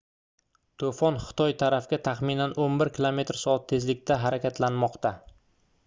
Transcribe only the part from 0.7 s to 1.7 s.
to'fon xitoy